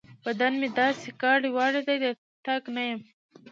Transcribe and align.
بدن 0.25 0.53
مې 0.59 0.69
داسې 0.79 1.07
کاړې 1.21 1.49
واړې 1.55 1.81
دی؛ 1.87 1.95
د 2.03 2.05
تګ 2.45 2.61
نه 2.75 2.83
يم. 2.89 3.01